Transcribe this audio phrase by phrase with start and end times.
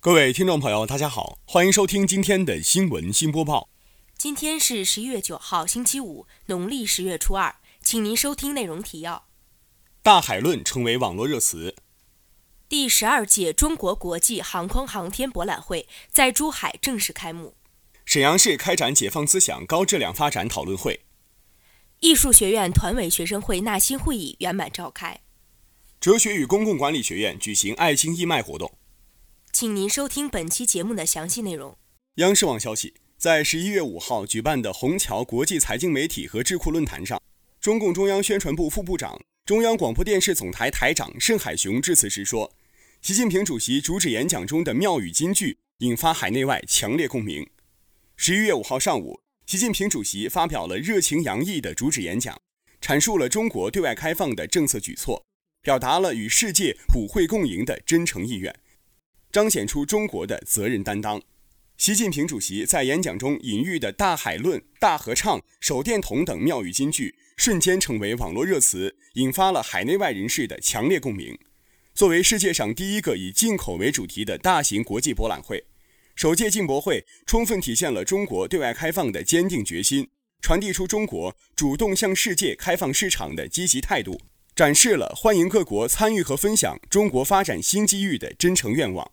[0.00, 3.68] 各位听众朋友，大家好，欢迎收听今天的新闻新播报。
[4.16, 9.26] 今天是十一月九号，星期五，农历十月初二，请您收听内容提要。
[10.00, 11.74] 大海论成为网络热词。
[12.68, 17.56] 第十二届中国国际航空航天博览会在珠海正式开幕。
[18.04, 21.00] 沈阳市开展解放思想、高质量发展讨论会。
[21.98, 25.18] 艺术学院团委学生会纳新会议圆满召开。
[25.98, 28.77] 哲学与公共管理学院举行爱心义卖活动。
[29.52, 31.76] 请您收听本期节目的详细内容。
[32.16, 37.20] 央视网消息，在十一月五号举办的虹桥国际财经媒体和智库论坛上，
[37.60, 42.52] 中共中央宣传部副部长、中央广播电视总台台长盛海雄致辞时说
[43.02, 47.48] ：“习近平主席主旨演讲中的妙语金句引发海内外强烈共鸣。”
[48.16, 52.38] 十一月五号上午，习近平主席发表了热情洋溢的主旨演讲，
[52.80, 55.24] 阐述了中国对外开放的政策举措，
[55.62, 58.54] 表达了与世界普惠共赢的真诚意愿。
[59.30, 61.20] 彰显出中国的责任担当。
[61.76, 71.38] 习近平主席在演讲中隐喻的大海论、大合唱、手电筒等妙语金句，瞬间成为网络热词，引发了海内外人士的强烈共鸣。
[71.94, 75.64] 作为世界上第一个以进口为主题的大型国际博览会，
[76.16, 80.08] 首届进博会充分体现了中国对外开放的坚定决心，
[80.40, 84.20] 传递出中国主动向世界开放市场的积极态度，
[84.56, 89.08] 展示了欢迎各国参与和分享中国发展新机遇的真诚愿望。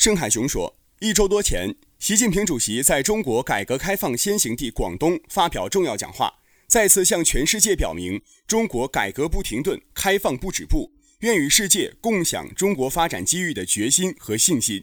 [0.00, 6.32] 盛海雄说，一周多前，习近平主席在中国改革开放先行地广东发表重要讲话，
[6.66, 14.82] 再次向全世界表明中国改革不停顿、开放不止步，愿与世界共享中国发展机遇的决心和信心。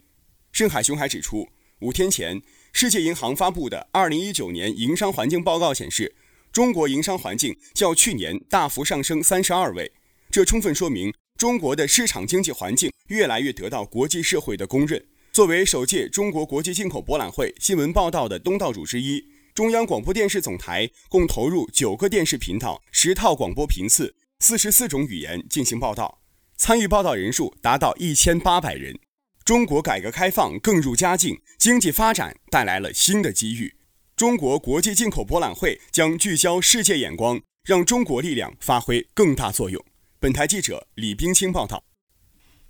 [0.52, 1.48] 盛海雄还指出，
[1.80, 2.40] 五天前，
[2.72, 6.14] 世界银行发布的二零一九年营商环境报告显示，
[6.52, 9.90] 中国营商环境较去年大幅上升三十二位，
[10.30, 11.12] 这充分说明。
[11.38, 15.00] 中国的市场经济环境越来越得到国际社会的公认。
[15.30, 19.24] 作为首届中国国际进口博览会新闻报道的东道主之一，
[19.54, 26.20] 中央广播电视总台共投入九个电视频道、十套广播频次、四十四种语言进行报道，
[26.56, 28.98] 参与报道人数达到一千八百人。
[29.44, 33.76] 中国改革开放更入佳境，经济发展带来了新的机遇。
[34.16, 39.80] 中国国际进口博览会将聚焦世界眼光，让中国力量发挥更大作用。
[40.20, 41.84] 本台记者李冰清报道。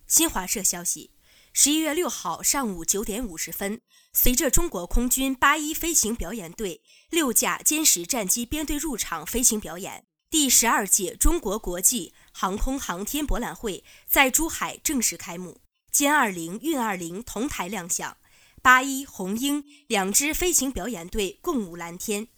[0.07, 1.13] 新华社消息：
[1.55, 3.81] 十一月六号上午九点五十分，
[4.13, 15.63] 随着中国空军八一飞行表演队六架歼十战机编队入场飞行表演，第十二届中国国际航空航天博览会在珠海正式开幕。
[15.91, 18.19] 歼二零、运二零同台亮相，
[18.61, 22.29] 八一、红鹰两支飞行表演队共舞蓝天。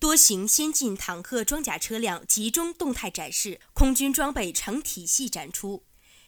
[0.00, 5.84] 多型先进坦克装甲车辆集中动态展示，空军装备成体系展出，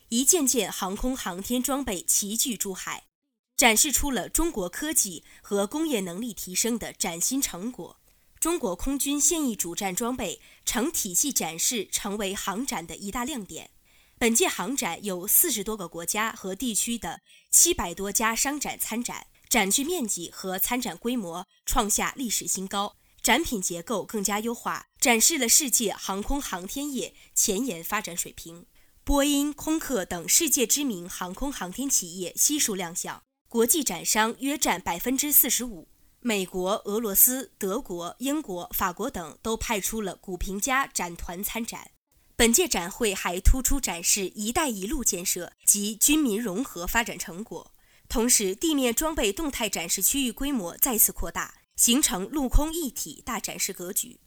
[0.08, 3.04] 一件件航空航天装备齐聚珠海，
[3.56, 8.00] 展示出了中国科技和工业能力提升的崭新成果。
[8.40, 13.70] 中国空军现役主战装备成体系展示成为航展的一大亮点。
[14.18, 17.20] 本届航展有四十多个国家和地区的
[17.50, 22.96] 七百多家商展参展，展区面积和参展规模创下历史新高。
[23.30, 28.66] 展品结构更加优化，展示了世界航空航天业前沿发展水平。
[29.04, 35.86] 波音、空客等世界知名航空航天企业悉数亮相，国际展商约占百分之四十五。
[36.18, 41.92] 美国、俄罗斯、德国、英国、法国等都派出了股评家展团参展。
[42.34, 47.70] 本届展会还突出展示“一带一路”建设及军民融合发展成果，
[48.08, 51.59] 同时地面装备动态展示区域规模再次扩大。
[51.80, 54.20] 形成陆空一体大展示格局。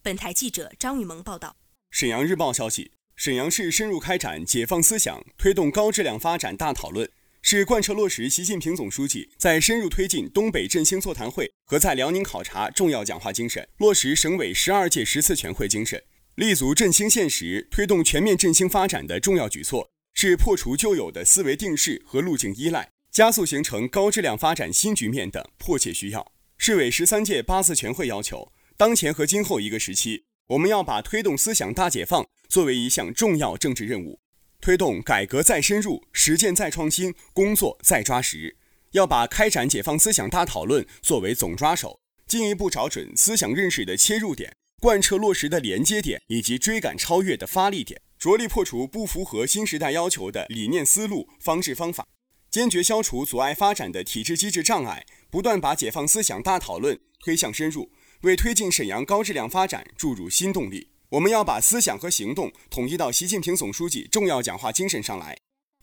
[0.00, 1.54] 本台记者张雨萌报道。
[1.90, 7.06] 沈阳日报消息：沈阳市深入开展解放思想、推动高质量发展大讨论，
[7.42, 16.02] 是贯彻落实习近平总书记在深入推进东北振兴座谈会和在辽宁考察重要讲话精神，落实省委十二届十次全会精神，
[16.36, 26.32] 立足振兴现实、推动全面振兴发展的重要举措，是破除旧有的思维定势和路径依赖，加速形成高质量发展新局面的迫切需要。
[26.66, 34.18] 市委十三届八次全会要求，当前和今后一个时期，我们要把推动思想大解放作为一项重要政治任务，
[34.62, 38.56] 推动改革再深入、实践再创新工作再抓实，
[38.92, 52.08] 要把开展解放思想大讨论作为总抓手，进一步找准思想认识的切入点、贯彻落实的连接点以及追赶超越的发力点，着力破除不符合新时代要求的理念思路、方式方法，
[52.50, 55.04] 坚决消除阻碍发展的体制机制障碍。
[55.34, 57.90] 不断把解放思想大讨论推向深入，
[58.20, 60.90] 为推进沈阳高质量发展注入新动力。
[61.08, 65.36] 我们要把思想和行动统一到习近平总书记重要讲话精神上来，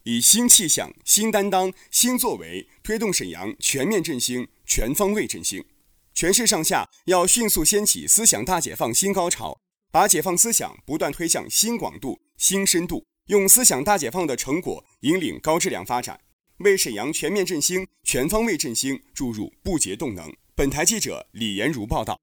[0.03, 5.65] 以新气象、新担当、新作为推动沈阳全面振兴、全方位振兴。
[6.13, 9.59] 全市上下要迅速掀起思想大解放新高潮，
[9.92, 16.21] 把解放思想不断推向新广度、新深度，用思想大解放的成果引领高质量发展，
[16.62, 20.31] 为沈阳全面振兴、全方位振兴注入不竭动能。
[20.56, 22.19] 本台记者李延如报道。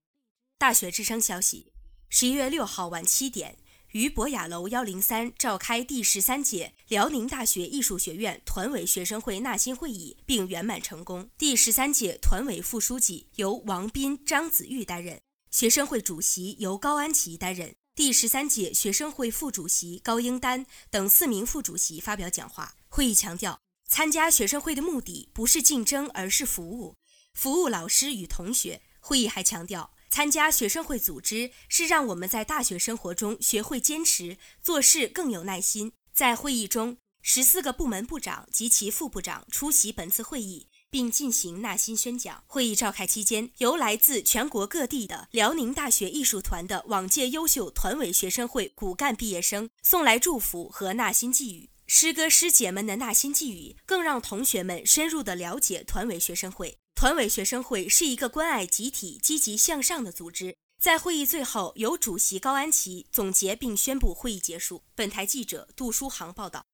[0.59, 1.73] 大学之声消息：
[2.09, 3.59] 十一月六号晚七点。
[3.93, 11.31] 于博雅楼幺零三召开第十三届辽宁大学艺术学院团委学生会纳新会议，并圆满成功。
[11.39, 15.19] 第十三届团委副书记由王斌、张子玉担任，
[15.51, 17.75] 学生会主席由高安琪担任。
[17.95, 22.75] 第十三届学生会副主席高英丹等四名副主席发表讲话。
[22.89, 23.59] 会议强调，
[23.89, 26.95] 参加学生会的目的不是竞争，而是服务，
[27.33, 28.83] 服务老师与同学。
[29.01, 29.93] 会议还强调。
[30.11, 35.93] 参加学生会组织是让我们在大学生活中学会坚持做事，更有耐心。
[36.15, 42.43] 在会议中，十四个部门部长及其副部长出席本次会议，并进行纳新宣讲。
[42.47, 51.69] 会议召开期间，由来自全国各地的辽宁大学艺术团的往届优秀团委学生会骨干毕业生送来祝福和纳新寄语。
[51.91, 56.77] 师哥师姐们的纳新寄语，更让同学们深入地了解团委学生会。
[56.95, 60.55] 团委学生会是一个关爱集体、积极向上的组织。
[60.79, 64.83] 在会议最后，由主席高安琪总结并宣布会议结束。
[64.95, 66.67] 本台记者杜书航报道。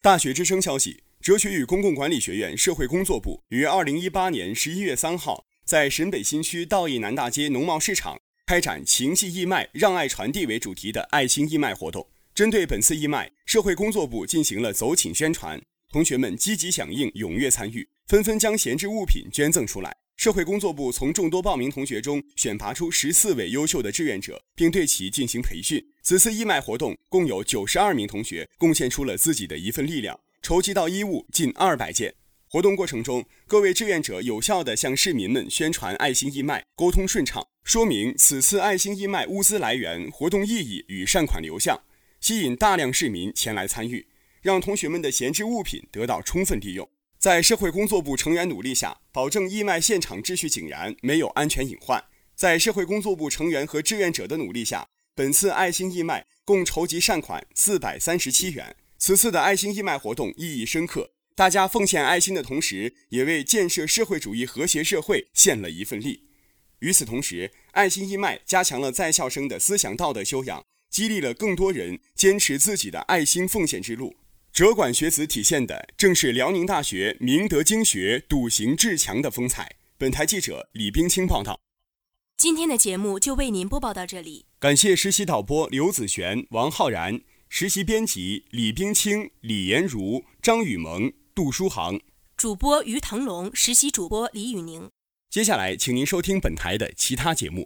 [0.00, 8.16] 大学之声消息：哲学与公共管理学院社会工作部于二零一八年十一月三号在沈北新区道义南大街农贸市场
[8.46, 12.08] 开展“情系义卖，让爱传递”为主题的爱心义卖活动。
[12.36, 17.88] 针对本次义卖，社会工作部进行了走请宣传，同学们积极响应，踊跃参与。
[18.08, 19.96] 纷纷将闲置物品捐赠出来。
[20.18, 25.82] 社会工作部从众多报名同学中选拔出十四位优秀的志愿者，并对其进行培训。
[26.02, 32.12] 此次义卖活动共有九十二名同学贡献出了自己的一份力量，筹集到衣物近二百件。
[32.48, 41.80] 活动过程中，各位志愿者有效地向市民们宣传爱心义卖，沟通顺畅，说明此次爱心义卖物资来源、活动意义与善款流向，
[42.26, 44.08] 吸引大量市民前来参与，
[44.42, 46.90] 让同学们的闲置物品得到充分利用。
[47.20, 52.02] 在社会工作部成员努力下，保证义卖现场秩序井然，没有安全隐患。
[52.34, 58.74] 在社会工作部成员和志愿者的努力下，本次爱心义卖共筹集善款四百三十七元。
[58.98, 66.24] 此次的爱心义卖活动意义深刻，大家奉献爱心的同时，也为建设社会主义和谐社会献了一份力。
[66.80, 74.16] 与此同时，爱心义卖加强了在校生的思想道德修养，激励了更多人坚持自己的爱心奉献之路。
[74.52, 79.76] 哲管学子体现的正是辽宁大学明德经学、笃行志强的风采。
[79.98, 81.60] 本台记者李冰清报道。
[82.38, 91.98] 今天的节目就为您播报到这里，感谢实习导播刘子璇、王浩然，实习编辑李冰清、李延如、张雨萌、杜书航，
[92.36, 94.90] 主播于腾龙，实习主播李雨宁。
[95.30, 97.64] 接下来，请您收听本台的其他节目。